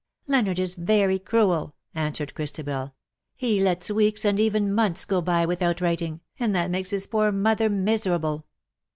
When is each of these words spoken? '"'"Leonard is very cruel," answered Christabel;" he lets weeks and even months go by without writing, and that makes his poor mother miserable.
'"'"Leonard 0.27 0.57
is 0.57 0.73
very 0.73 1.19
cruel," 1.19 1.75
answered 1.93 2.33
Christabel;" 2.33 2.95
he 3.35 3.61
lets 3.61 3.91
weeks 3.91 4.25
and 4.25 4.39
even 4.39 4.73
months 4.73 5.05
go 5.05 5.21
by 5.21 5.45
without 5.45 5.79
writing, 5.79 6.21
and 6.39 6.55
that 6.55 6.71
makes 6.71 6.89
his 6.89 7.05
poor 7.05 7.31
mother 7.31 7.69
miserable. 7.69 8.47